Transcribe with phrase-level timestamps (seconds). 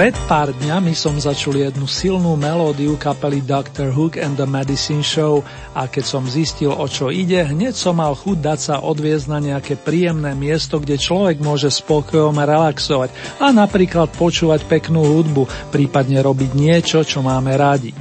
[0.00, 3.92] Pred pár dňami som začul jednu silnú melódiu kapely Dr.
[3.92, 5.44] Hook and the Medicine Show
[5.76, 9.44] a keď som zistil, o čo ide, hneď som mal chuť dať sa odviezť na
[9.44, 13.12] nejaké príjemné miesto, kde človek môže spokojom relaxovať
[13.44, 17.92] a napríklad počúvať peknú hudbu, prípadne robiť niečo, čo máme radi.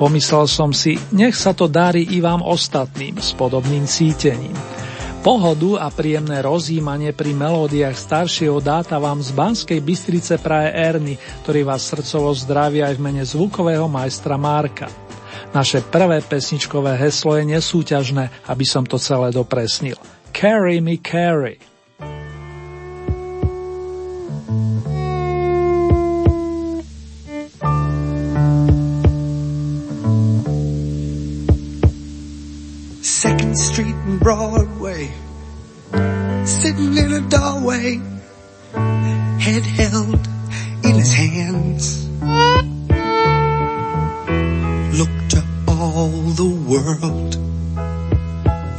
[0.00, 4.56] Pomyslel som si, nech sa to darí i vám ostatným s podobným cítením.
[5.24, 11.64] Pohodu a príjemné rozjímanie pri melódiách staršieho dáta vám z Banskej Bystrice praje Erny, ktorý
[11.64, 14.92] vás srdcovo zdraví aj v mene zvukového majstra Marka.
[15.56, 19.96] Naše prvé pesničkové heslo je nesúťažné, aby som to celé dopresnil.
[20.28, 21.56] Carry me carry.
[33.00, 34.73] Second Street and Broadway,
[36.46, 38.00] sitting in a doorway,
[39.40, 40.26] head held
[40.84, 42.08] in his hands.
[44.98, 47.36] Looked to all the world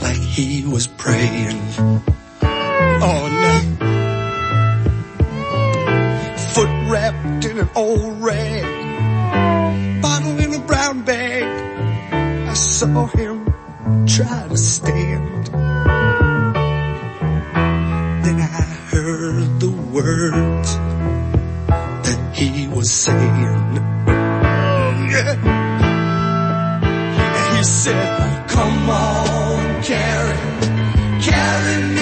[0.02, 1.61] like he was praying.
[2.41, 3.55] Oh no.
[6.53, 11.43] Foot wrapped in an old rag, bottle in a brown bag.
[12.49, 13.45] I saw him
[14.05, 15.34] try to stand.
[20.16, 20.77] Words
[22.05, 23.77] that he was saying.
[27.27, 30.38] And he said, come on, carry,
[31.21, 31.94] carry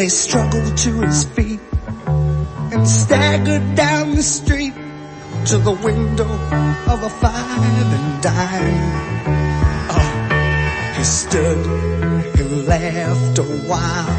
[0.00, 1.60] He struggled to his feet
[2.72, 4.72] and staggered down the street
[5.44, 8.92] to the window of a five and dime.
[9.90, 11.66] Oh, he stood
[12.40, 14.16] and laughed a while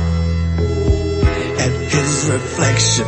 [1.65, 3.07] at his reflection.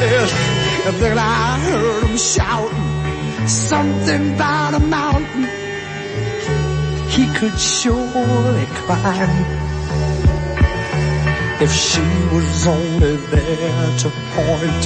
[0.00, 5.39] And, I- and then I heard him shouting something about a mountain
[7.10, 9.30] he could surely climb
[11.60, 12.00] if she
[12.32, 14.82] was only there to point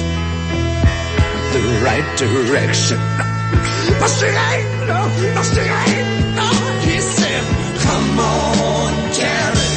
[1.53, 2.97] the right direction.
[3.99, 6.49] But she ain't, no, no, she ain't, no.
[6.81, 7.45] He said,
[7.83, 9.74] come on, carry,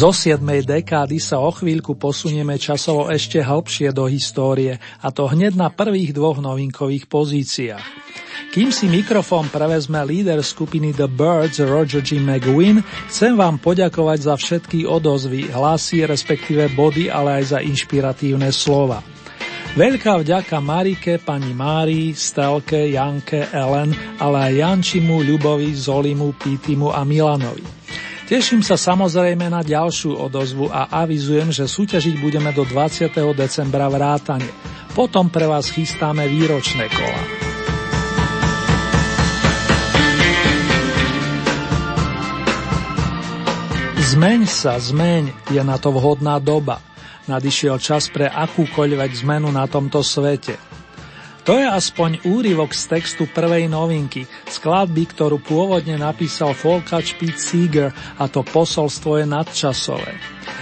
[0.00, 0.40] Zo 7.
[0.64, 6.16] dekády sa o chvíľku posunieme časovo ešte hlbšie do histórie, a to hneď na prvých
[6.16, 7.84] dvoch novinkových pozíciách.
[8.56, 12.16] Kým si mikrofón prevezme líder skupiny The Birds Roger G.
[12.16, 12.80] McGuinn,
[13.12, 19.04] chcem vám poďakovať za všetky odozvy, hlasy, respektíve body, ale aj za inšpiratívne slova.
[19.76, 27.04] Veľká vďaka Marike, pani Márii, Stelke, Janke, Ellen, ale aj Jančimu, Ľubovi, Zolimu, Pítimu a
[27.04, 27.79] Milanovi.
[28.30, 33.10] Teším sa samozrejme na ďalšiu odozvu a avizujem, že súťažiť budeme do 20.
[33.34, 34.46] decembra vrátane.
[34.94, 37.22] Potom pre vás chystáme výročné kola.
[43.98, 46.78] Zmeň sa, zmeň, je na to vhodná doba.
[47.26, 50.69] Nadišiel čas pre akúkoľvek zmenu na tomto svete.
[51.50, 57.90] To je aspoň úryvok z textu prvej novinky, skladby, ktorú pôvodne napísal folkač Pete Seeger
[57.90, 60.14] a to posolstvo je nadčasové.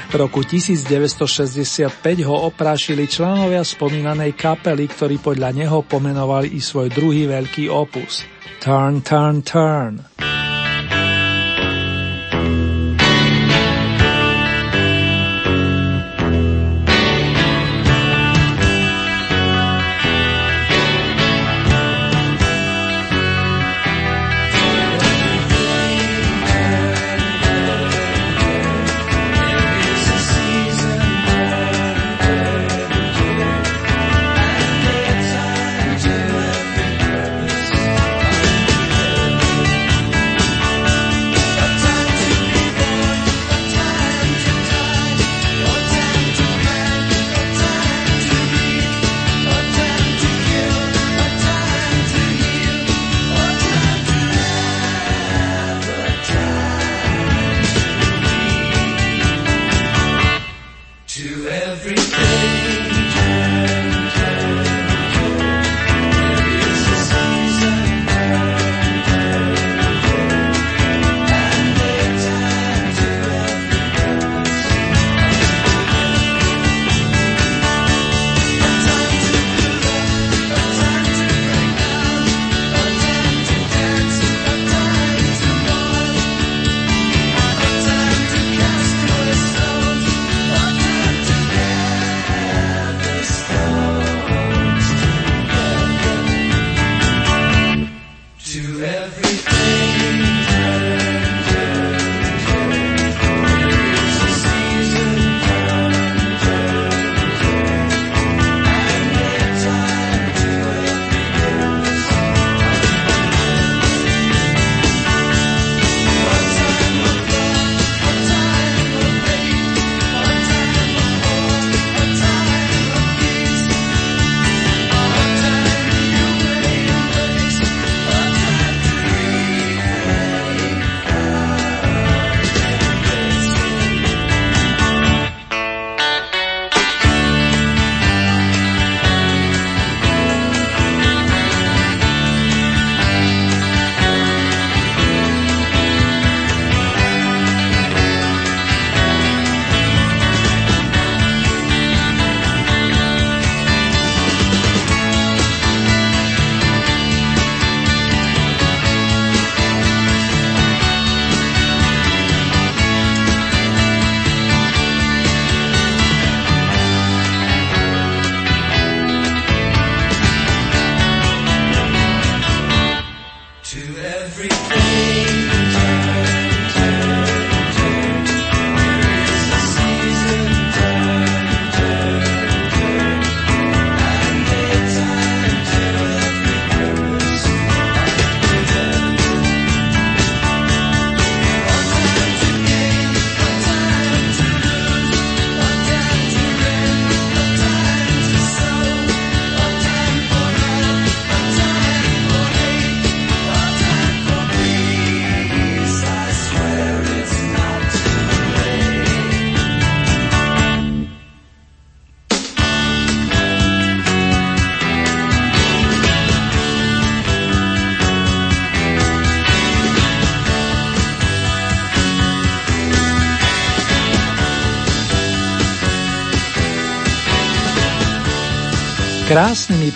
[0.09, 1.93] V roku 1965
[2.25, 8.25] ho oprášili členovia spomínanej kapely, ktorí podľa neho pomenovali i svoj druhý veľký opus.
[8.65, 10.28] Turn, turn, turn.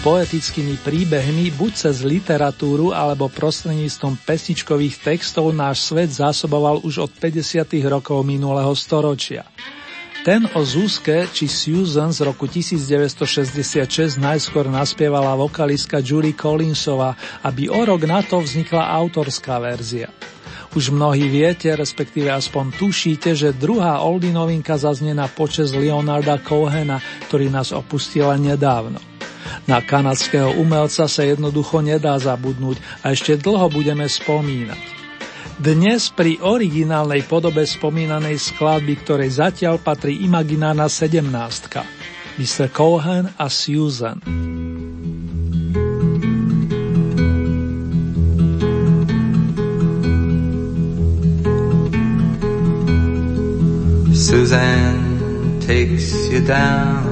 [0.03, 7.63] Poetickými príbehmi buď cez literatúru alebo prostredníctvom pesničkových textov náš svet zásoboval už od 50.
[7.87, 9.47] rokov minulého storočia.
[10.27, 17.15] Ten o Zuzke či Susan z roku 1966 najskôr naspievala vokalistka Julie Collinsova,
[17.47, 20.11] aby o rok na to vznikla autorská verzia.
[20.75, 26.99] Už mnohí viete, respektíve aspoň tušíte, že druhá oldy novinka zaznie na počes Leonarda Cohena,
[27.31, 29.12] ktorý nás opustil nedávno.
[29.67, 35.03] Na kanadského umelca sa jednoducho nedá zabudnúť a ešte dlho budeme spomínať.
[35.63, 41.87] Dnes pri originálnej podobe spomínanej skladby, ktorej zatiaľ patrí imaginárna sedemnáctka.
[42.41, 42.73] Mr.
[42.73, 44.19] Cohen a Susan.
[54.17, 57.12] Suzanne takes you down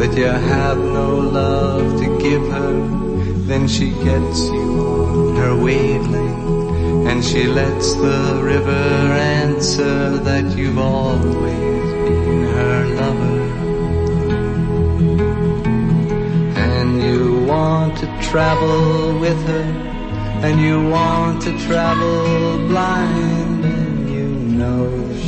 [0.00, 2.72] that you have no love to give her,
[3.50, 7.06] then she gets you on her wavelength.
[7.10, 13.40] And she lets the river answer that you've always been her lover.
[16.66, 19.66] And you want to travel with her
[20.46, 25.09] and you want to travel blind and you know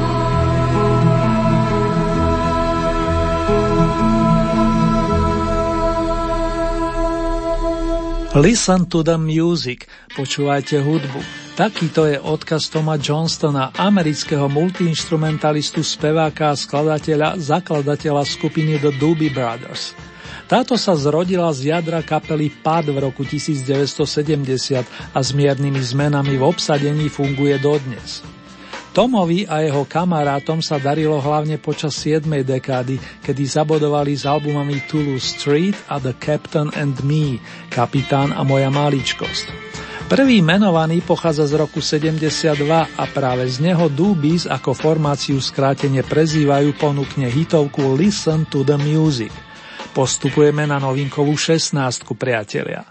[8.31, 11.19] Listen to the music, počúvajte hudbu.
[11.59, 19.91] Takýto je odkaz Toma Johnstona, amerického multiinstrumentalistu, speváka a skladateľa, zakladateľa skupiny The Doobie Brothers.
[20.47, 23.99] Táto sa zrodila z jadra kapely PAD v roku 1970
[25.11, 28.23] a s miernymi zmenami v obsadení funguje dodnes.
[28.91, 32.27] Tomovi a jeho kamarátom sa darilo hlavne počas 7.
[32.27, 37.39] dekády, kedy zabodovali s albumami Toulouse Street a The Captain and Me,
[37.71, 39.47] Kapitán a moja maličkosť.
[40.11, 46.75] Prvý menovaný pochádza z roku 72 a práve z neho Doobies ako formáciu skrátene prezývajú
[46.75, 49.31] ponúkne hitovku Listen to the Music–
[49.91, 51.75] Postupujeme na novinkovú 16,
[52.15, 52.90] priatelia.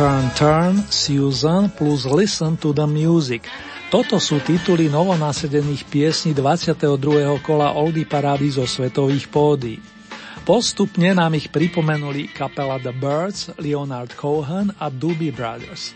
[0.00, 3.44] Turn Turn, Susan plus Listen to the Music.
[3.92, 7.36] Toto sú tituly novonasedených piesní 22.
[7.44, 9.76] kola Oldy Parády zo svetových pódy.
[10.48, 15.92] Postupne nám ich pripomenuli kapela The Birds, Leonard Cohen a Doobie Brothers.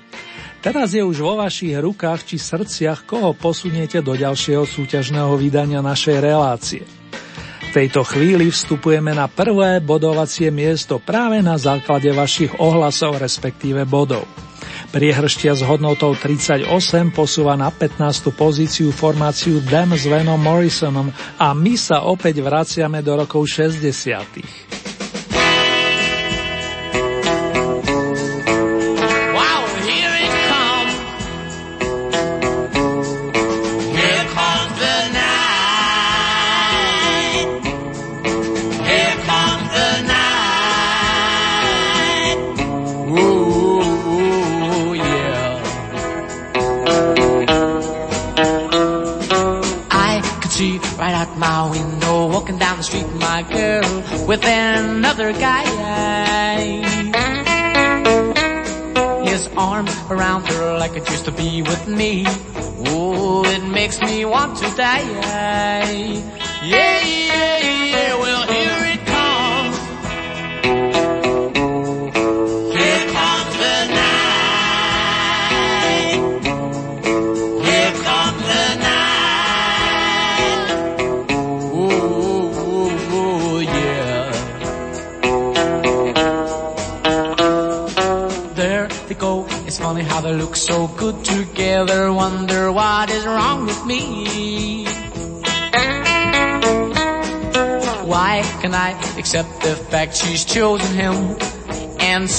[0.61, 6.21] Teraz je už vo vašich rukách či srdciach, koho posuniete do ďalšieho súťažného vydania našej
[6.21, 6.85] relácie–
[7.75, 14.23] tejto chvíli vstupujeme na prvé bodovacie miesto práve na základe vašich ohlasov, respektíve bodov.
[14.95, 16.71] Priehrštia s hodnotou 38
[17.11, 18.31] posúva na 15.
[18.31, 24.94] pozíciu formáciu Dem s Venom Morrisonom a my sa opäť vraciame do rokov 60.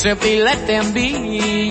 [0.05, 1.64] Simply let them be.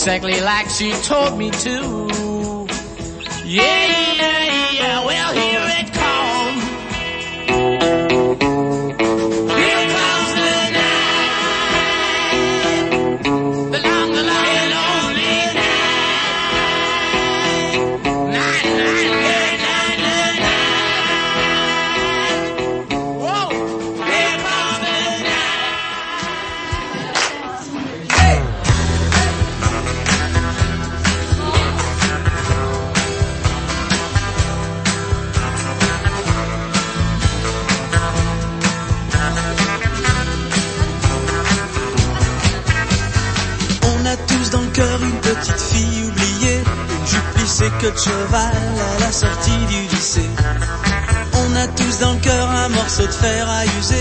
[0.00, 2.66] exactly like she told me to.
[3.44, 3.79] Yeah.
[53.00, 53.99] se te faire à user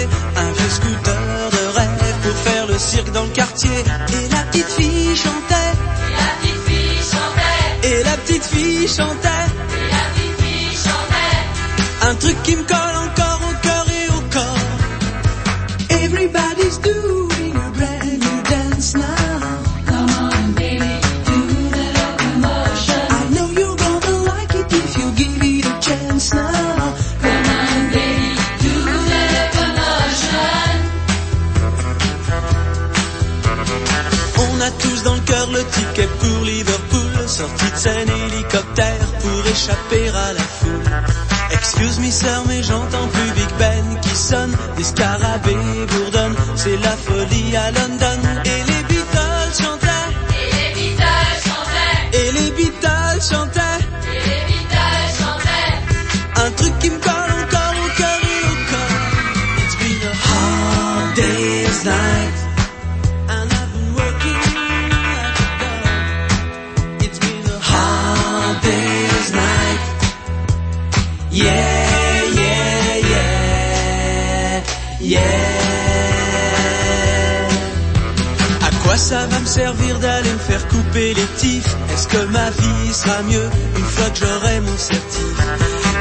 [81.00, 85.34] Est-ce que ma vie sera mieux une fois que j'aurai mon certif?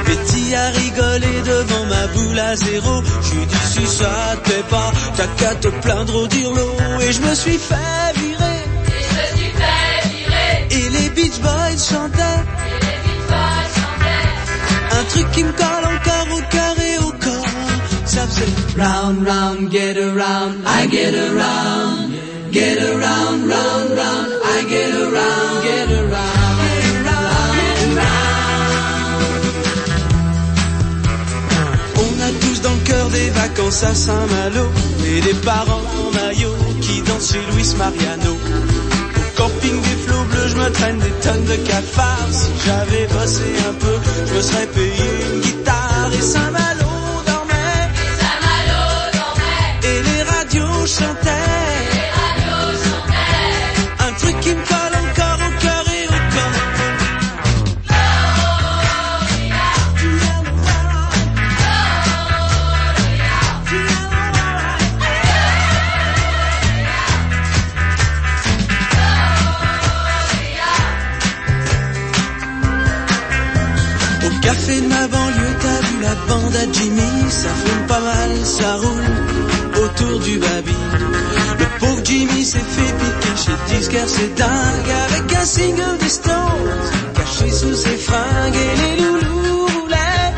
[0.05, 3.03] Betty a rigolé devant ma boule à zéro.
[3.23, 6.73] J'ai dit si ça te plaît pas T'as qu'à te plaindre au dirlo.
[7.01, 8.59] Et je me suis fait virer.
[8.87, 10.67] Et je me suis fait virer.
[10.71, 12.43] Et les Beach Boys chantaient.
[12.67, 14.99] Et les Beach Boys chantaient.
[14.99, 17.47] Un truc qui me colle encore au cœur et au corps.
[18.05, 20.57] Ça faisait Round, round, get around.
[20.67, 24.33] I get around Get around, round, round.
[24.43, 26.39] I get around, get around.
[31.97, 34.67] On a tous dans le cœur des vacances à Saint-Malo
[35.05, 38.33] Et des parents en maillot qui dansent chez Luis Mariano.
[38.33, 42.29] Au camping des flots bleus, je me traîne des tonnes de cafards.
[42.31, 46.68] Si j'avais bossé un peu, je me serais payé une guitare Et Saint-Malo
[76.29, 80.77] bande à Jimmy, ça fume pas mal, ça roule autour du baby.
[81.59, 86.75] Le pauvre Jimmy s'est fait piquer chez disquaire, c'est dingue, avec un single des Stones,
[87.15, 90.33] caché sous ses fringues, et les loulous roulaient,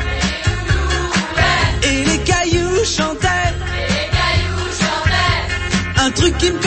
[1.82, 6.06] et les cailloux chantaient, Et les cailloux chantaient.
[6.06, 6.60] un truc qui me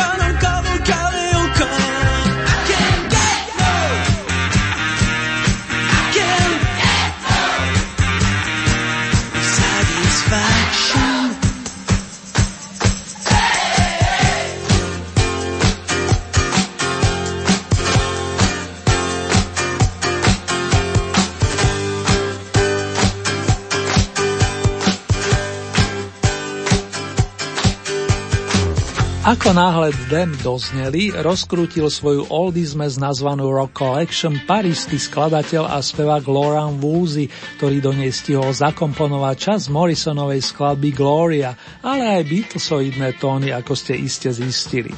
[29.23, 36.75] Ako náhle Dem dozneli, rozkrútil svoju oldizmes nazvanú Rock Collection parísky skladateľ a spevák Laurent
[36.83, 43.71] Woolsey, ktorý do nej stihol zakomponovať čas Morrisonovej skladby Gloria, ale aj Beatlesoidné tóny, ako
[43.79, 44.91] ste iste zistili.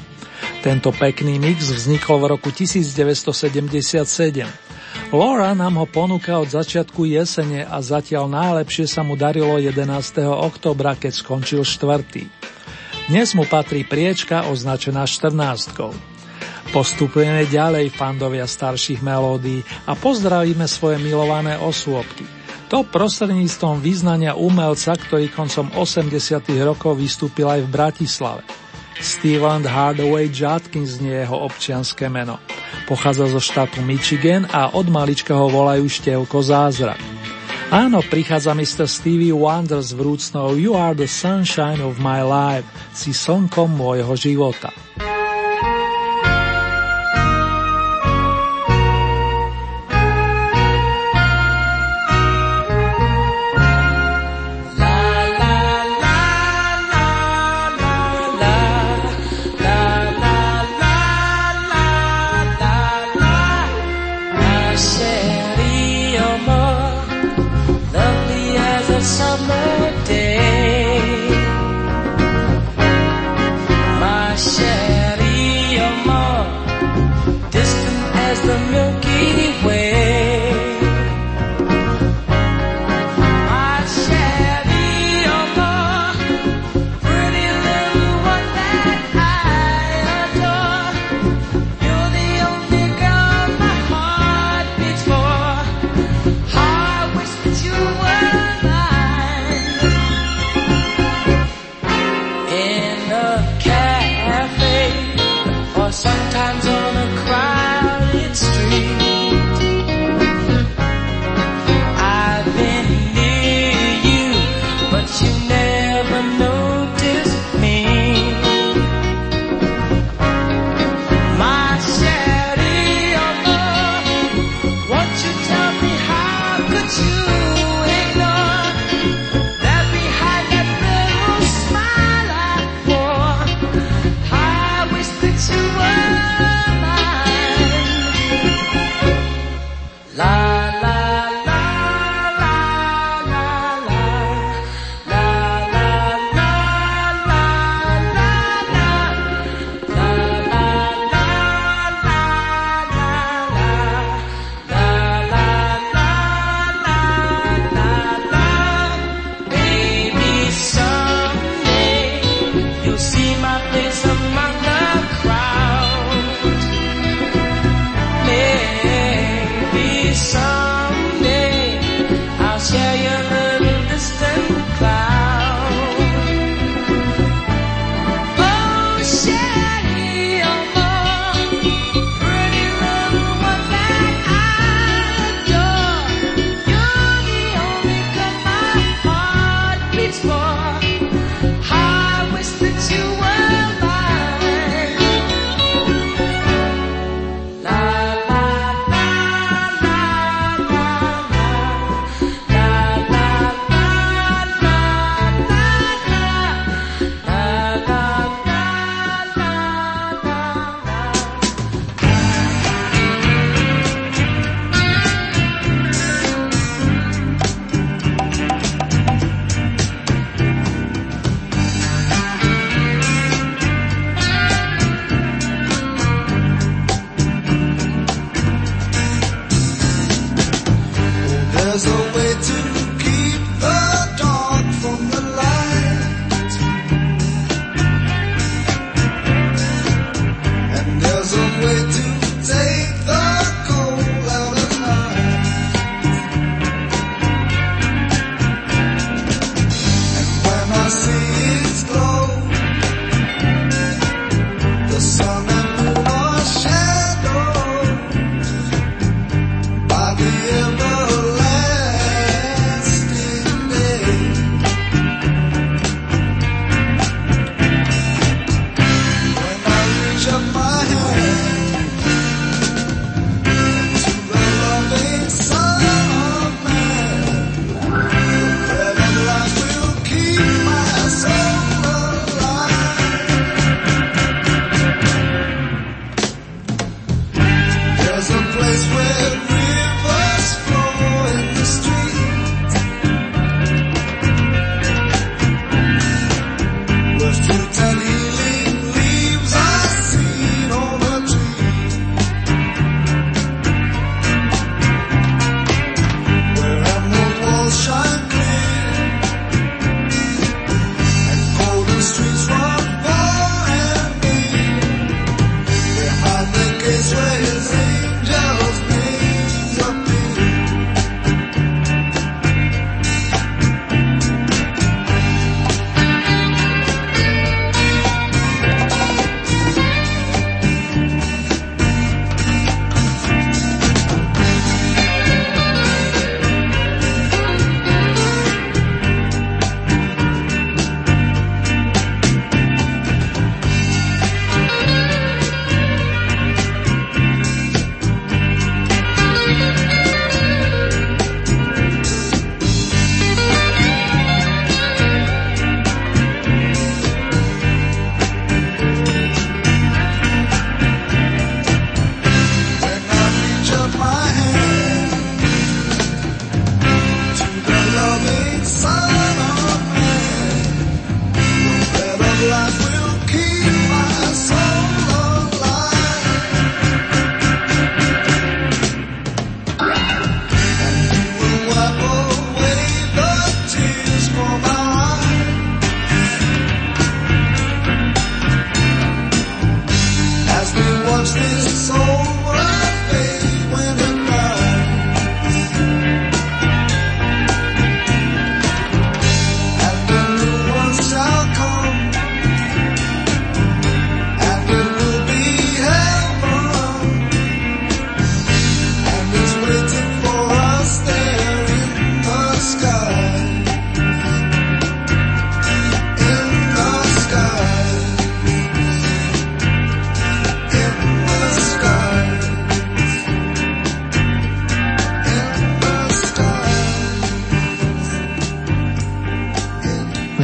[0.65, 3.29] Tento pekný mix vznikol v roku 1977.
[5.13, 9.85] Laura nám ho ponúka od začiatku jesene a zatiaľ najlepšie sa mu darilo 11.
[10.25, 12.44] oktobra, keď skončil štvrtý.
[13.05, 15.37] Dnes mu patrí priečka označená 14.
[16.73, 22.25] Postupujeme ďalej, fandovia starších melódií a pozdravíme svoje milované osôbky.
[22.73, 26.09] To prostredníctvom význania umelca, ktorý koncom 80.
[26.65, 28.41] rokov vystúpil aj v Bratislave.
[28.97, 32.41] Steven Hardaway Judkins nie jeho občianské meno.
[32.89, 37.14] Pochádza zo štátu Michigan a od malička ho volajú števko zázrak.
[37.75, 38.87] Áno, prichádza Mr.
[38.87, 42.63] Stevie Wonder s vrúcnou You are the sunshine of my life,
[42.95, 44.71] si slnkom môjho života.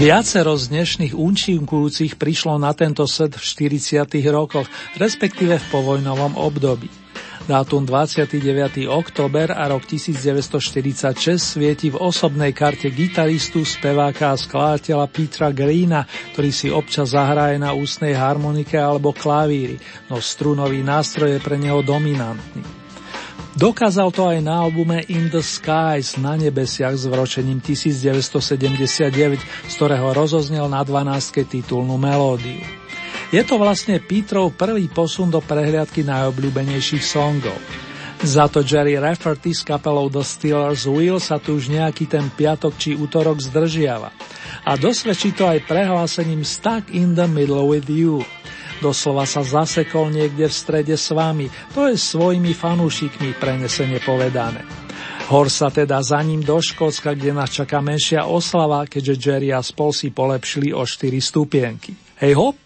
[0.01, 4.01] Viacero z dnešných účinkujúcich prišlo na tento set v 40.
[4.33, 4.65] rokoch,
[4.97, 6.89] respektíve v povojnovom období.
[7.45, 8.89] Dátum 29.
[8.89, 16.01] október a rok 1946 svieti v osobnej karte gitaristu, speváka a skladateľa Petra Greena,
[16.33, 19.77] ktorý si občas zahraje na ústnej harmonike alebo klavíri,
[20.09, 22.80] no strunový nástroj je pre neho dominantný.
[23.51, 30.07] Dokázal to aj na albume In the Skies na nebesiach s vročením 1979, z ktorého
[30.15, 31.51] rozoznel na 12.
[31.51, 32.63] titulnú melódiu.
[33.35, 37.55] Je to vlastne Petrov prvý posun do prehliadky najobľúbenejších songov.
[38.23, 42.79] Za to Jerry Rafferty s kapelou The Steelers Wheel sa tu už nejaký ten piatok
[42.79, 44.15] či útorok zdržiava.
[44.63, 48.23] A dosvedčí to aj prehlásením Stuck in the Middle with You–
[48.81, 51.45] Doslova sa zasekol niekde v strede s vami,
[51.77, 54.65] to je svojimi fanúšikmi prenesene povedané.
[55.29, 59.63] Hor sa teda za ním do Škótska, kde nás čaká menšia oslava, keďže Jerry a
[59.63, 61.95] spol si polepšili o 4 stupienky.
[62.19, 62.57] Hej hop!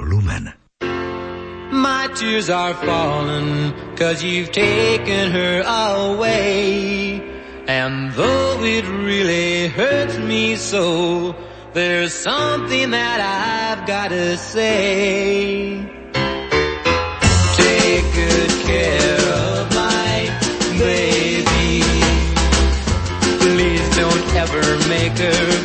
[0.00, 0.52] Lumen.
[0.80, 7.20] My tears are falling cause you've taken her away.
[7.68, 11.34] And though it really hurts me so,
[11.72, 15.76] there's something that I've gotta say.
[17.56, 20.14] Take good care of my
[20.78, 21.82] baby.
[23.44, 25.61] Please don't ever make her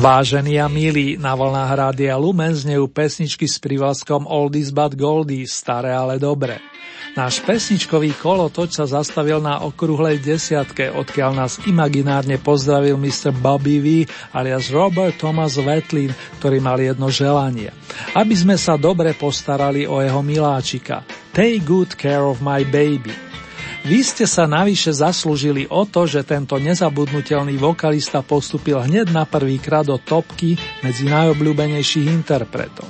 [0.00, 5.92] Vážení a milí, na vlnách Rádia Lumen znejú pesničky s privlaskom Oldies but Goldies, staré
[5.92, 6.56] ale dobre.
[7.12, 13.36] Náš pesničkový kolotoč sa zastavil na okrúhlej desiatke, odkiaľ nás imaginárne pozdravil Mr.
[13.36, 13.86] Bobby V
[14.32, 17.68] alias Robert Thomas Wetlin, ktorý mal jedno želanie.
[18.16, 21.04] Aby sme sa dobre postarali o jeho miláčika.
[21.36, 23.29] Take good care of my baby.
[23.80, 29.56] Vy ste sa navyše zaslúžili o to, že tento nezabudnutelný vokalista postupil hneď na prvý
[29.56, 32.84] krát do topky medzi najobľúbenejších interpretov.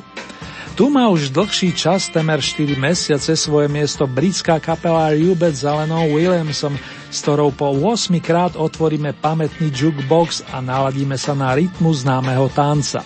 [0.75, 6.75] Tu má už dlhší čas, temer 4 mesiace, svoje miesto britská kapela Rubet Zelenou Williamsom,
[7.13, 13.05] s ktorou po 8 krát otvoríme pamätný jukebox a naladíme sa na rytmu známeho tanca.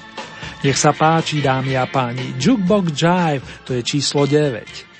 [0.65, 4.94] Nech sa páči, dámy a páni, Jukebox Jive, to je číslo 9.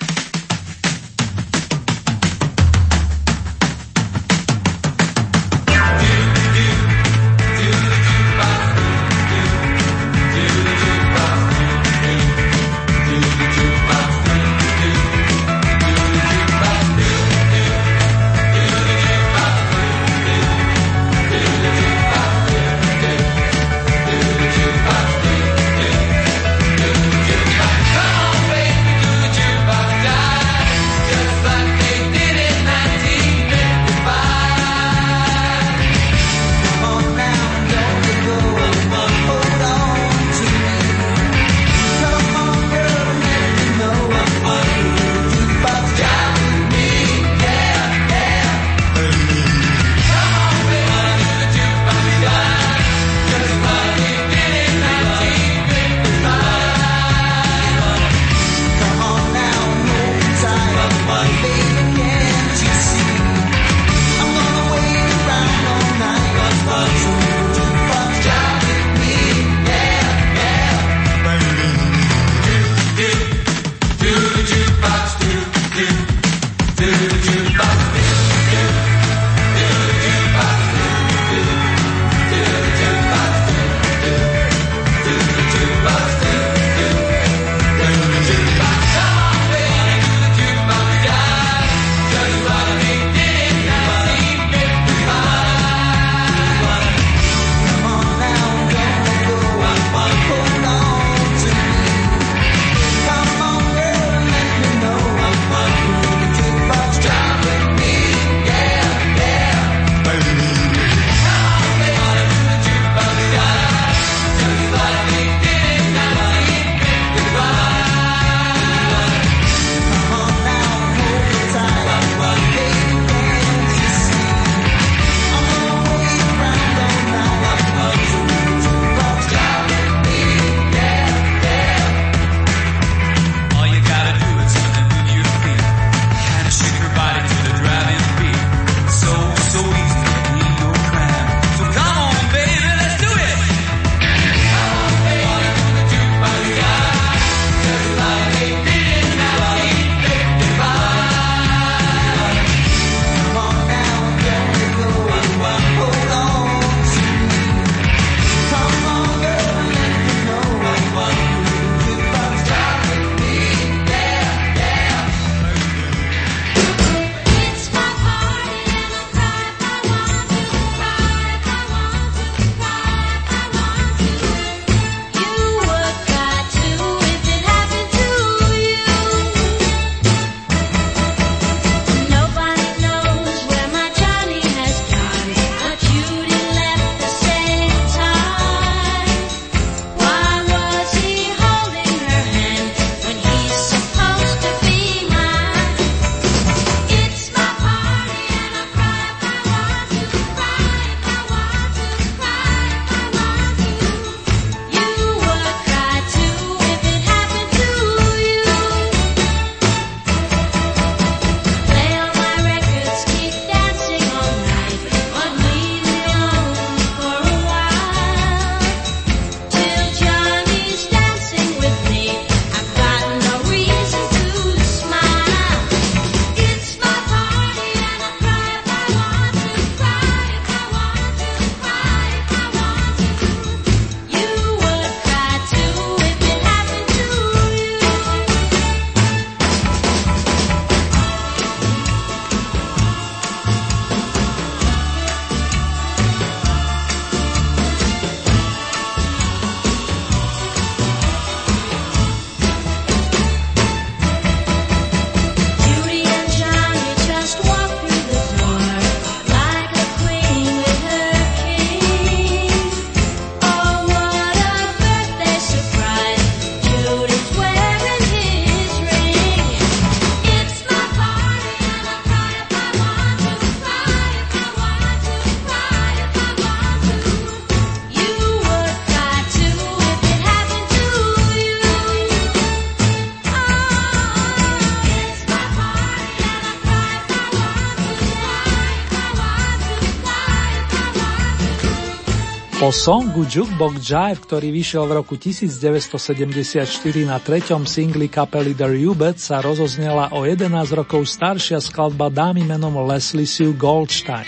[292.55, 296.63] Po songu Jukebox Jive, ktorý vyšiel v roku 1974
[297.03, 302.79] na treťom singli kapely The Rubet, sa rozoznela o 11 rokov staršia skladba dámy menom
[302.87, 304.23] Leslie Sue Goldstein.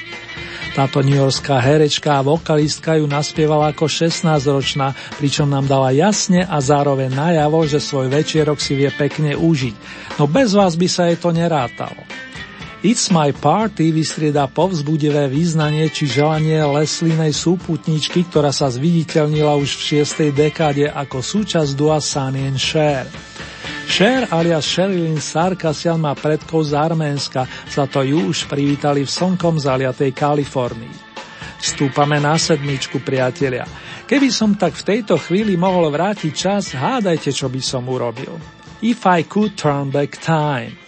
[0.76, 7.16] Táto newyorská herečka a vokalistka ju naspievala ako 16-ročná, pričom nám dala jasne a zároveň
[7.16, 9.76] najavo, že svoj večierok si vie pekne užiť.
[10.20, 12.27] No bez vás by sa jej to nerátalo.
[12.88, 20.08] It's My Party vystrieda povzbudivé význanie či želanie Leslinej súputničky, ktorá sa zviditeľnila už v
[20.08, 20.32] 6.
[20.32, 23.04] dekáde ako súčasť dua Sunny and Cher.
[23.92, 29.60] Cher alias Sherilyn Sarkasian má predkov z Arménska, za to ju už privítali v slnkom
[29.60, 31.20] zaliatej Kalifornii.
[31.60, 33.68] Stúpame na sedmičku, priatelia.
[34.08, 38.40] Keby som tak v tejto chvíli mohol vrátiť čas, hádajte, čo by som urobil.
[38.80, 40.80] If I could turn back time.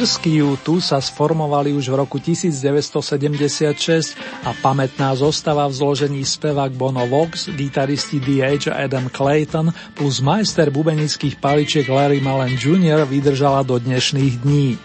[0.00, 4.16] Írsky U2 sa sformovali už v roku 1976
[4.48, 10.72] a pamätná zostava v zložení spevák Bono Vox, gitaristi DH a Adam Clayton plus majster
[10.72, 13.04] bubenických paličiek Larry Mullen Jr.
[13.04, 14.80] vydržala do dnešných dní.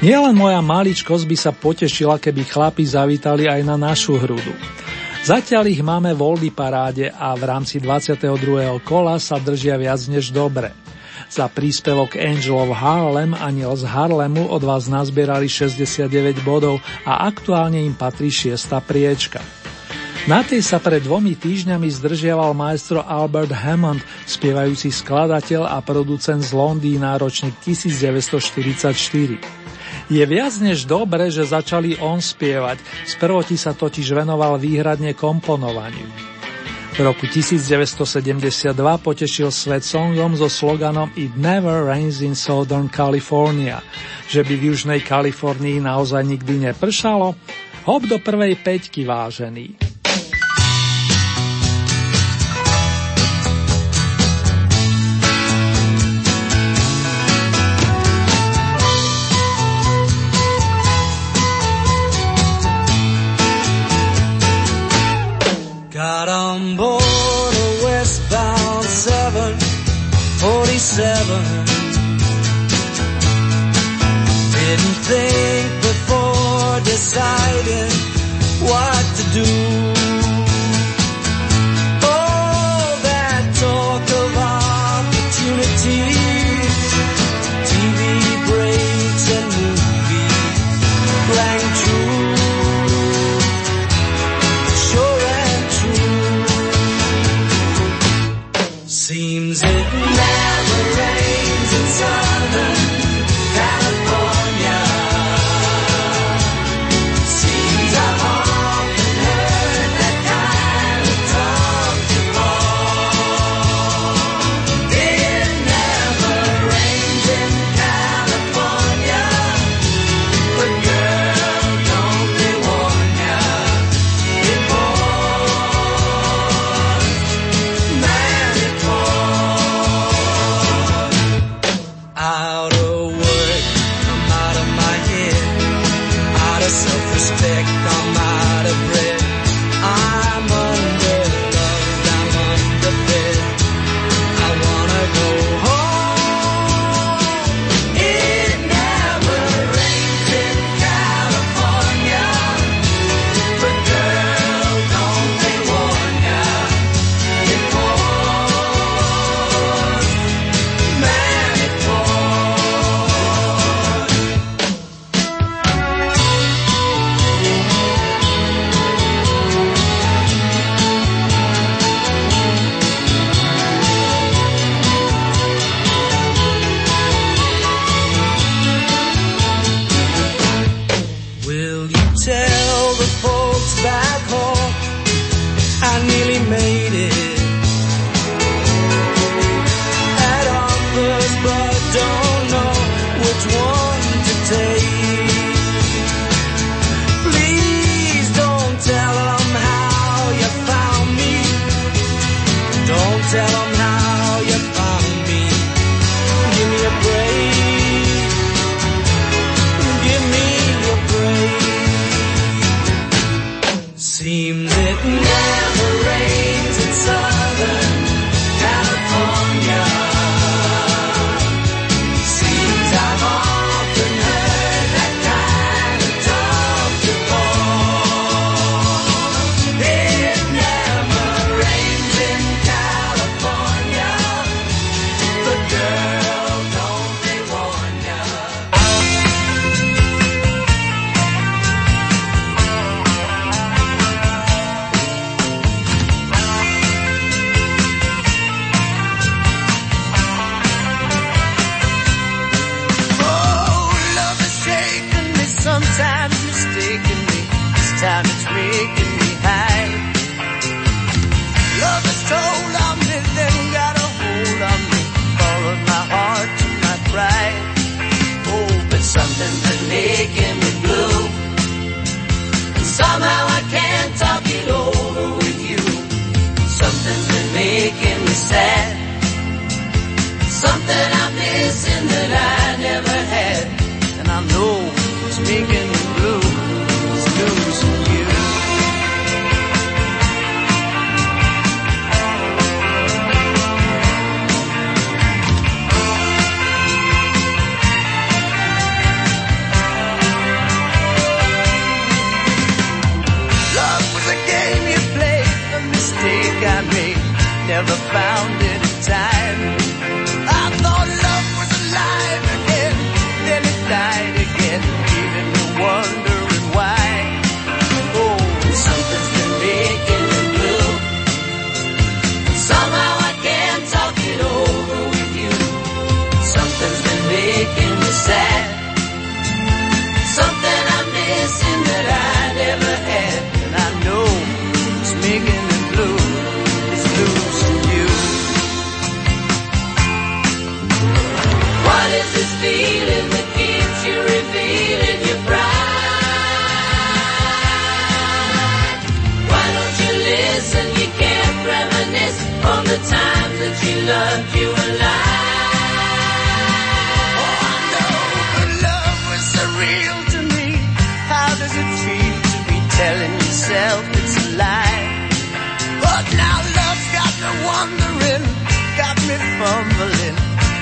[0.00, 4.56] Nielen moja maličkosť by sa potešila, keby chlapi zavítali aj na našu hrudu.
[5.20, 8.24] Zatiaľ ich máme v paráde a v rámci 22.
[8.88, 10.79] kola sa držia viac než dobre.
[11.30, 17.78] Za príspevok Angel of Harlem Aniel z Harlemu od vás nazbierali 69 bodov a aktuálne
[17.78, 19.38] im patrí šiesta priečka.
[20.26, 26.50] Na tej sa pred dvomi týždňami zdržiaval maestro Albert Hammond, spievajúci skladateľ a producent z
[26.50, 28.90] Londýna ročník 1944.
[30.10, 36.39] Je viac než dobre, že začali on spievať, sprvoti sa totiž venoval výhradne komponovaniu.
[37.00, 43.80] V roku 1972 potešil svet songom so sloganom It never rains in Southern California,
[44.28, 47.32] že by v Južnej Kalifornii naozaj nikdy nepršalo?
[47.88, 49.80] Hop do prvej peťky vážený.
[74.54, 77.92] Didn't think before deciding
[78.68, 79.59] what to do.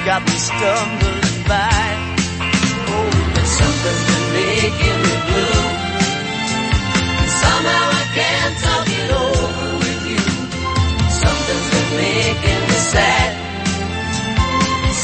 [0.08, 1.92] Got me stumbling by.
[2.96, 3.10] Oh,
[3.58, 5.64] something's been making me blue.
[7.44, 10.24] Somehow I can't talk it over with you.
[11.22, 13.30] Something's been making me sad.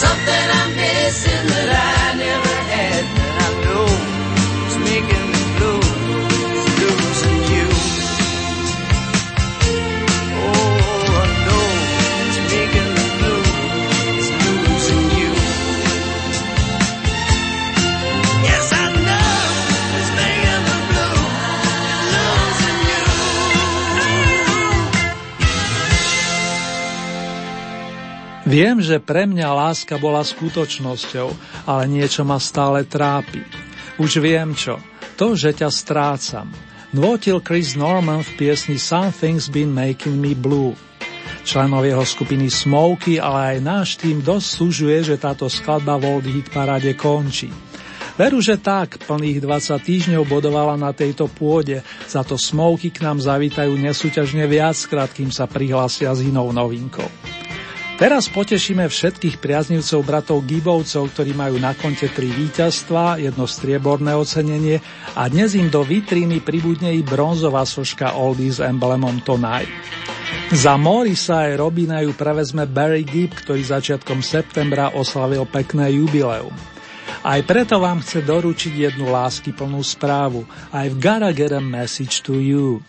[0.03, 2.04] Something I'm missing that I
[28.55, 31.27] Viem, že pre mňa láska bola skutočnosťou,
[31.67, 33.43] ale niečo ma stále trápi.
[33.99, 34.79] Už viem čo.
[35.19, 36.47] To, že ťa strácam.
[36.95, 40.71] Nvotil Chris Norman v piesni Something's Been Making Me Blue.
[41.43, 46.27] Členov jeho skupiny Smoky, ale aj náš tým dosť súžuje, že táto skladba v Old
[46.31, 47.51] Hit parade končí.
[48.15, 53.19] Veru, že tak, plných 20 týždňov bodovala na tejto pôde, za to Smoky k nám
[53.19, 57.11] zavítajú nesúťažne viackrát, kým sa prihlásia s inou novinkou.
[57.95, 64.83] Teraz potešíme všetkých priaznivcov bratov Gibovcov, ktorí majú na konte tri víťazstva, jedno strieborné ocenenie
[65.15, 69.71] a dnes im do vitríny pribudne i bronzová soška Oldies s emblemom Tonight.
[70.51, 76.53] Za Morisa aj Robina ju prevezme Barry Gibb, ktorý začiatkom septembra oslavil pekné jubileum.
[77.23, 80.43] Aj preto vám chce doručiť jednu lásky plnú správu.
[80.75, 82.83] I've gotta get a message to you.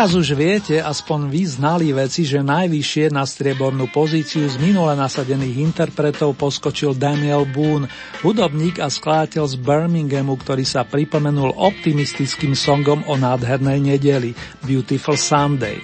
[0.00, 5.60] Teraz už viete, aspoň vy znali veci, že najvyššie na striebornú pozíciu z minule nasadených
[5.60, 7.84] interpretov poskočil Daniel Boone,
[8.24, 14.32] hudobník a skladateľ z Birminghamu, ktorý sa pripomenul optimistickým songom o nádhernej nedeli
[14.64, 15.76] Beautiful Sunday.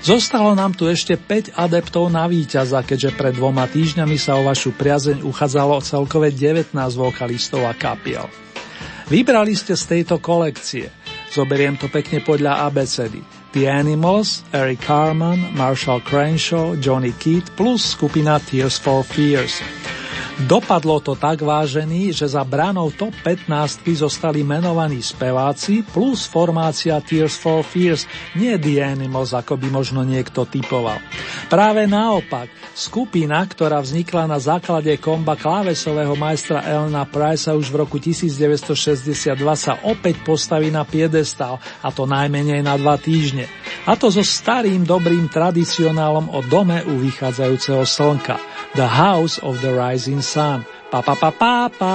[0.00, 4.72] Zostalo nám tu ešte 5 adeptov na víťaza, keďže pred dvoma týždňami sa o vašu
[4.72, 8.24] priazeň uchádzalo celkové 19 vokalistov a kapiel.
[9.12, 10.88] Vybrali ste z tejto kolekcie–
[11.34, 13.18] Zoberiem to pekne podľa ABCD.
[13.58, 19.83] The Animals, Eric Carman, Marshall Crenshaw, Johnny Keith plus skupina Tears for Fears.
[20.34, 27.38] Dopadlo to tak vážený, že za branou top 15 zostali menovaní speváci plus formácia Tears
[27.38, 28.02] for Fears,
[28.34, 30.98] nie The Animals, ako by možno niekto typoval.
[31.46, 38.02] Práve naopak, skupina, ktorá vznikla na základe komba klávesového majstra Elna Price už v roku
[38.02, 43.46] 1962 sa opäť postaví na piedestal, a to najmenej na dva týždne.
[43.86, 48.34] A to so starým dobrým tradicionálom o dome u vychádzajúceho slnka.
[48.74, 50.64] The House of the Rising Sun.
[50.88, 51.94] Pa pa pa pa pa.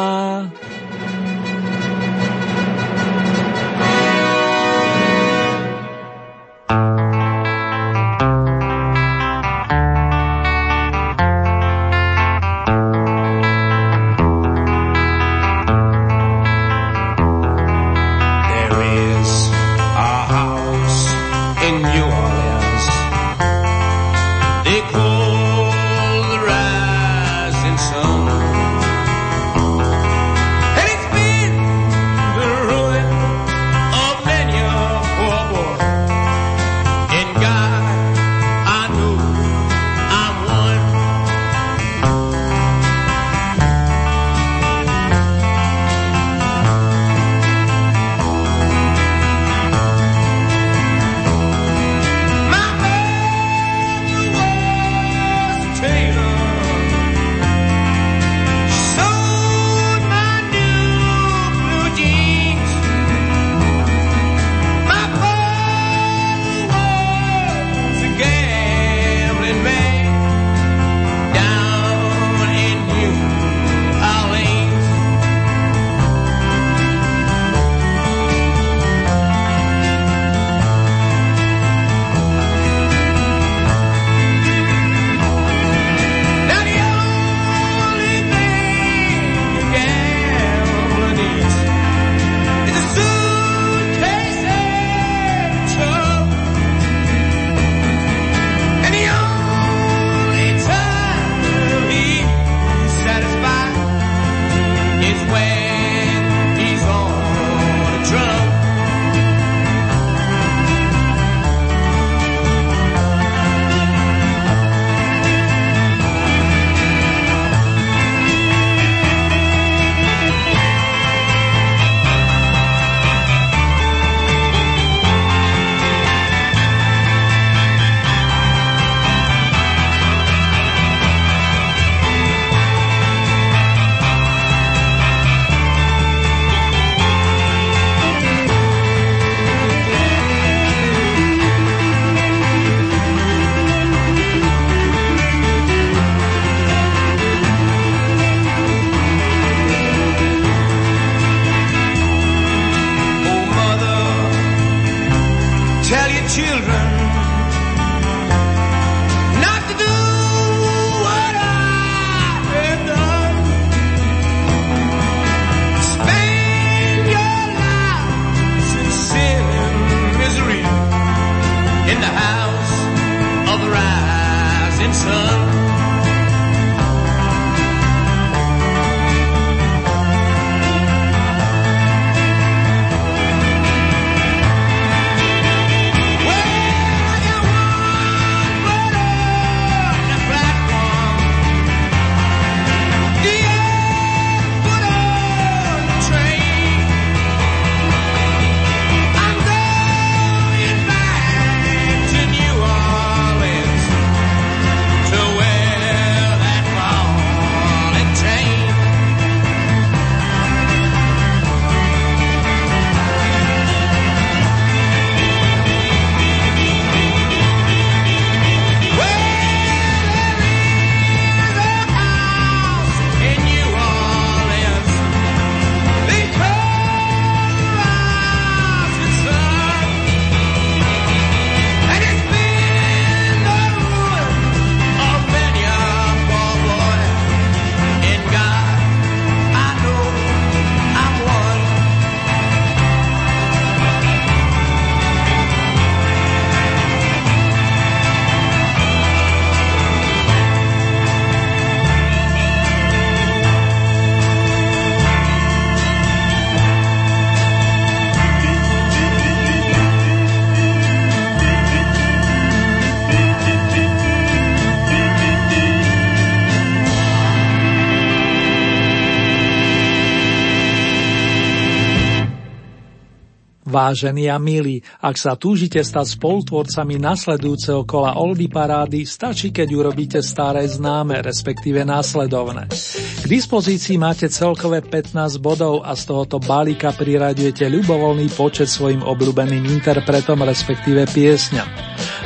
[273.90, 280.22] Vážení a milí, ak sa túžite stať spolutvorcami nasledujúceho kola Oldy Parády, stačí, keď urobíte
[280.22, 282.70] staré známe, respektíve následovné.
[282.70, 289.66] K dispozícii máte celkové 15 bodov a z tohoto balíka priraďujete ľubovoľný počet svojim obľúbeným
[289.66, 291.66] interpretom, respektíve piesňam.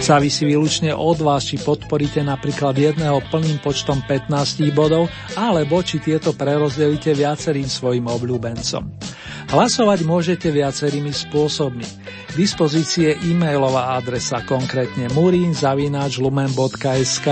[0.04, 5.08] Závisí výlučne od vás, či podporíte napríklad jedného plným počtom 15 bodov,
[5.40, 9.13] alebo či tieto prerozdelíte viacerým svojim obľúbencom.
[9.54, 11.86] Hlasovať môžete viacerými spôsobmi.
[12.26, 17.28] K dispozícii je e-mailová adresa, konkrétne murinzavináčlumen.sk.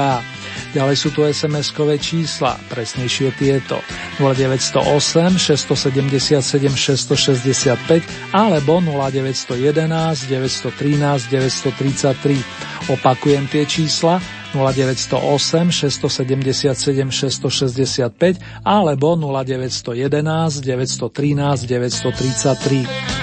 [0.78, 3.82] Ďalej sú tu SMS-kové čísla, presnejšie tieto
[4.22, 8.06] 0908 677 665
[8.38, 12.94] alebo 0911 913 933.
[12.94, 14.22] Opakujem tie čísla
[14.54, 23.21] 0908 677 665 alebo 0911 913 933.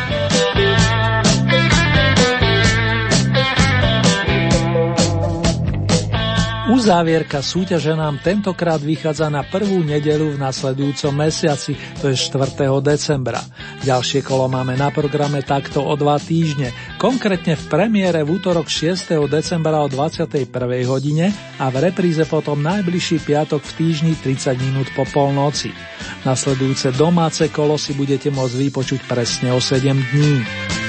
[6.78, 12.54] Uzávierka súťaže nám tentokrát vychádza na prvú nedelu v nasledujúcom mesiaci, to je 4.
[12.78, 13.42] decembra.
[13.82, 16.70] Ďalšie kolo máme na programe takto o dva týždne,
[17.02, 19.10] konkrétne v premiére v útorok 6.
[19.26, 20.54] decembra o 21.
[20.86, 25.74] hodine a v repríze potom najbližší piatok v týždni 30 minút po polnoci.
[26.22, 29.82] Nasledujúce domáce kolo si budete môcť vypočuť presne o 7
[30.14, 30.87] dní.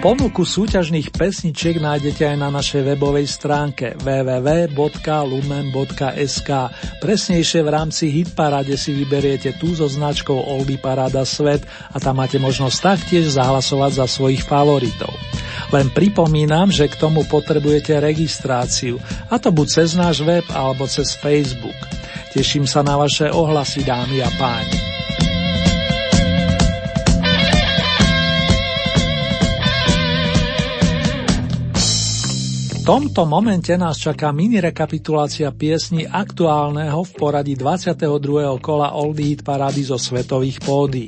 [0.00, 4.80] Ponuku súťažných pesničiek nájdete aj na našej webovej stránke www.lumen.sk.
[7.04, 12.40] Presnejšie v rámci Hitparade si vyberiete tú so značkou Oldy Parada Svet a tam máte
[12.40, 15.12] možnosť taktiež zahlasovať za svojich favoritov.
[15.68, 18.96] Len pripomínam, že k tomu potrebujete registráciu,
[19.28, 21.76] a to buď cez náš web alebo cez Facebook.
[22.32, 24.89] Teším sa na vaše ohlasy, dámy a páni.
[32.90, 38.58] Tomto momente nás čaká mini rekapitulácia piesní aktuálneho v poradí 22.
[38.58, 41.06] kola Oldie Hit Parady zo svetových pódií.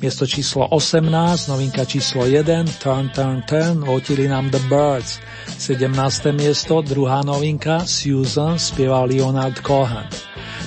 [0.00, 1.04] Miesto číslo 18,
[1.52, 5.20] novinka číslo 1, Turn, Turn, Turn, votili nám The Birds.
[5.60, 5.92] 17.
[6.32, 10.08] miesto, druhá novinka, Susan, spieval Leonard Cohen.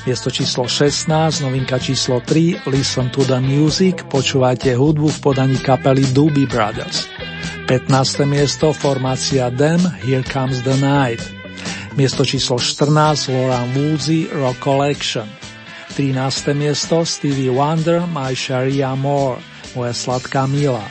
[0.05, 6.05] Miesto číslo 16, novinka číslo 3, Listen to the Music, počúvajte hudbu v podaní kapely
[6.13, 7.12] Doobie Brothers.
[7.67, 8.25] 15.
[8.25, 11.21] miesto formácia Dem Here Comes the Night.
[11.95, 15.29] Miesto číslo 14 Lauren Woolsey Rock Collection.
[15.95, 16.53] 13.
[16.53, 19.41] miesto Stevie Wonder My Sharia More
[19.75, 20.85] Moja sladká mila.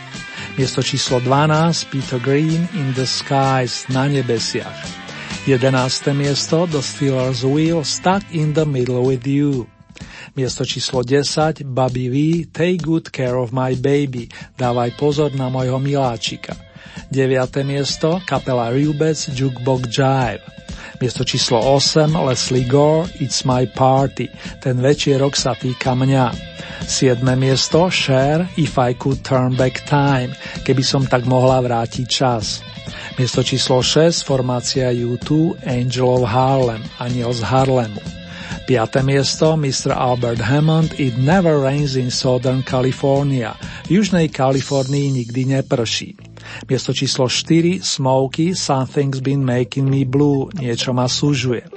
[0.58, 4.86] Miesto číslo 12 Peter Green In the Skies Na nebesiach.
[5.46, 6.14] 11.
[6.14, 9.66] miesto The Steelers Wheel Stuck in the Middle with You.
[10.36, 12.16] Miesto číslo 10 Bobby V
[12.50, 16.54] Take Good Care of My Baby Dávaj pozor na mojho miláčika.
[17.12, 17.66] 9.
[17.66, 20.44] miesto kapela Rubec Jukebox Jive.
[21.02, 24.30] Miesto číslo 8 Leslie Gore It's My Party.
[24.62, 26.30] Ten väčší rok sa týka mňa.
[26.86, 27.20] 7.
[27.34, 30.30] miesto Share If I Could Turn Back Time.
[30.62, 32.62] Keby som tak mohla vrátiť čas.
[33.18, 38.21] Miesto číslo 6 formácia U2 Angel of Harlem, aniel z Harlemu.
[38.72, 39.04] 5.
[39.04, 39.92] miesto Mr.
[39.92, 43.52] Albert Hammond It Never Rains in Southern California.
[43.84, 46.16] V Južnej Kalifornii nikdy neprší.
[46.64, 51.68] Miesto číslo 4 Smokey Something's Been Making Me Blue Niečo ma súžuje.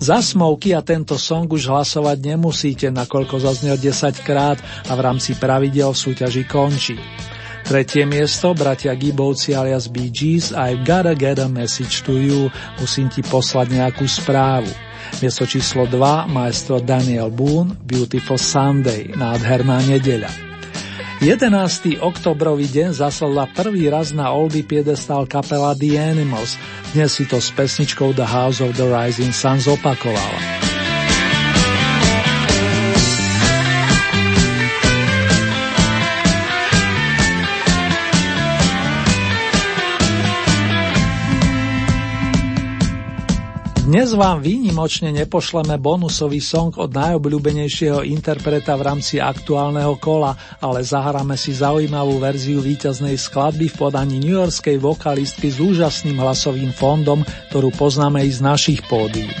[0.00, 4.56] Za Smokey a tento song už hlasovať nemusíte, nakoľko zaznel 10 krát
[4.88, 6.96] a v rámci pravidel v súťaži končí.
[7.68, 10.08] Tretie miesto, bratia Gibovci alias Bee
[10.56, 12.48] I've gotta get a message to you,
[12.80, 14.87] musím ti poslať nejakú správu.
[15.18, 20.30] Miesto číslo 2 maestro Daniel Boone Beautiful Sunday, nádherná nedeľa.
[21.18, 21.98] 11.
[21.98, 26.54] oktobrový deň zasladla prvý raz na Oldie piedestal kapela The Animals.
[26.94, 30.57] Dnes si to s pesničkou The House of the Rising Sun zopakovala.
[43.88, 51.40] Dnes vám výnimočne nepošleme bonusový song od najobľúbenejšieho interpreta v rámci aktuálneho kola, ale zahráme
[51.40, 58.28] si zaujímavú verziu víťaznej skladby v podaní newyorskej vokalistky s úžasným hlasovým fondom, ktorú poznáme
[58.28, 59.32] i z našich pódií.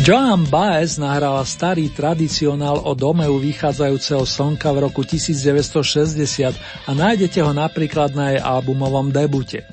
[0.00, 6.56] Joan Baez nahrala starý tradicionál o domeu vychádzajúceho slnka v roku 1960
[6.88, 9.68] a nájdete ho napríklad na jej albumovom debute.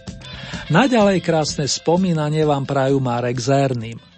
[0.71, 4.12] Naďalej krásne spomínanie vám prajú Marek Zerným.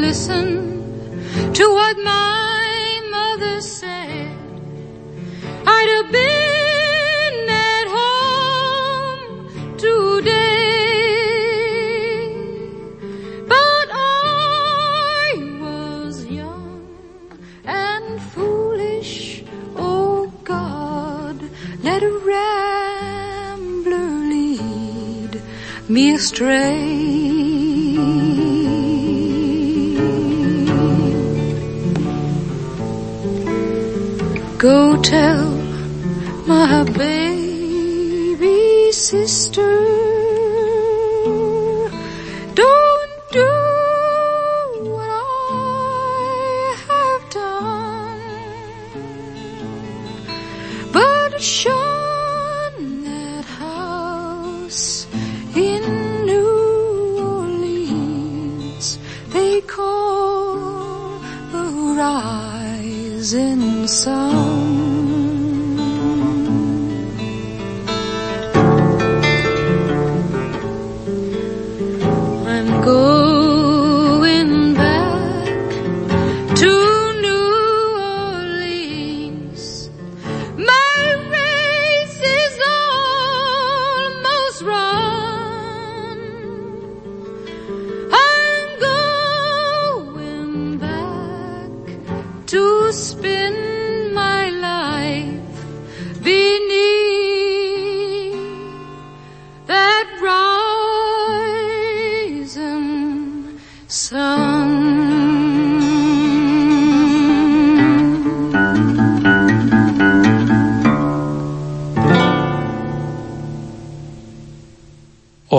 [0.00, 4.34] listen to what my mother said,
[5.66, 9.22] I'd have been at home
[9.76, 10.30] today.
[13.46, 16.88] But I was young
[17.64, 19.44] and foolish.
[19.76, 21.38] Oh God,
[21.82, 25.42] let a rambler lead
[25.88, 27.29] me astray.
[34.60, 35.48] Go tell
[36.46, 40.09] my baby sister.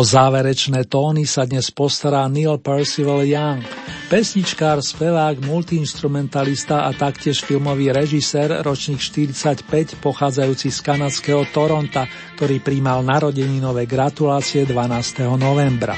[0.01, 3.61] Záverečné tóny sa dnes postará Neil Percival Young,
[4.09, 13.05] pesničkár, spevák, multiinstrumentalista a taktiež filmový režisér, ročník 45, pochádzajúci z kanadského Toronta, ktorý príjmal
[13.05, 15.37] narodeninové gratulácie 12.
[15.37, 15.93] novembra.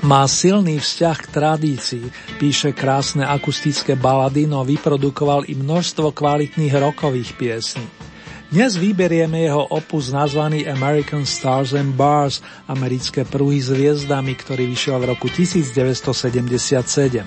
[0.00, 2.04] Má silný vzťah k tradícii,
[2.40, 8.05] píše krásne akustické balady, no vyprodukoval i množstvo kvalitných rokových piesní.
[8.46, 12.38] Dnes vyberieme jeho opus nazvaný American Stars and Bars,
[12.70, 17.26] americké pruhy s hviezdami, ktorý vyšiel v roku 1977.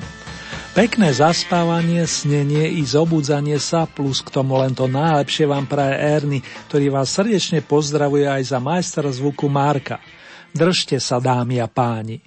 [0.71, 6.39] Pekné zaspávanie, snenie i zobudzanie sa, plus k tomu len to najlepšie vám praje Erny,
[6.71, 9.99] ktorý vás srdečne pozdravuje aj za majstra zvuku Marka.
[10.55, 12.23] Držte sa, dámy a páni.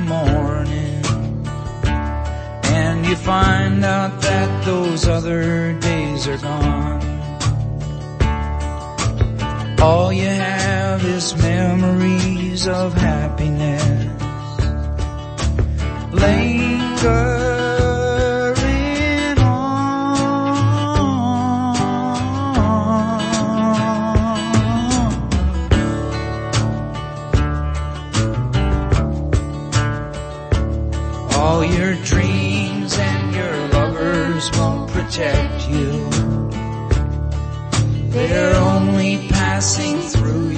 [0.00, 1.04] morning
[2.72, 7.00] and you find out that those other days are gone.
[9.80, 13.82] All you have is memories of happiness.
[16.12, 17.49] Linger
[38.40, 40.49] We're only passing through.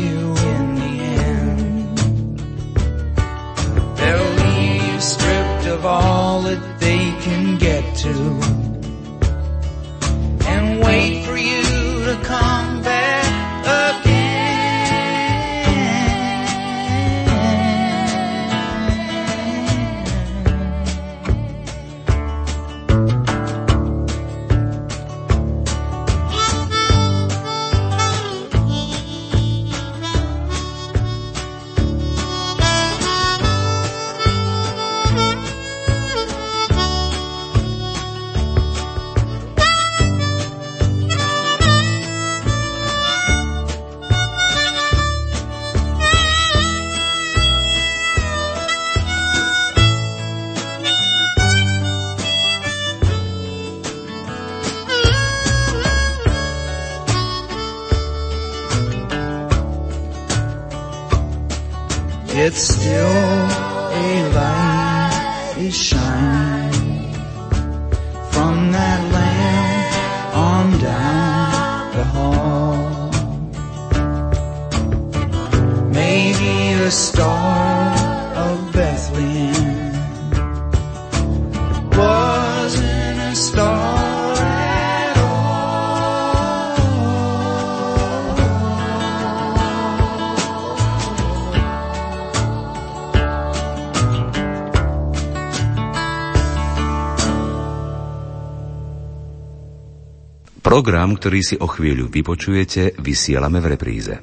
[100.73, 104.15] Program, ktorý si o chvíľu vypočujete, vysielame v repríze.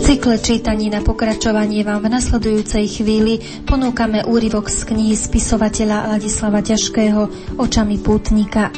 [0.00, 7.52] cykle čítaní na pokračovanie vám v nasledujúcej chvíli ponúkame úryvok z knihy spisovateľa Ladislava Ťažkého
[7.60, 8.72] Očami pútnika.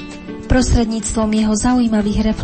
[0.50, 2.38] Prostredníctvom jeho zaujímavých reflexií